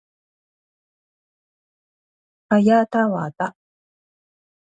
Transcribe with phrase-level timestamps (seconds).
[2.49, 3.55] はやたわた